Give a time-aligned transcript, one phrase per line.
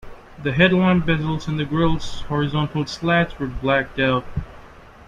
[0.41, 4.25] The headlamp bezels and the grille's horizontal slats were blacked-out.